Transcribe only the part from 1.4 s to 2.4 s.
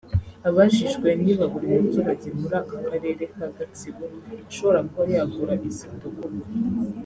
buri muturage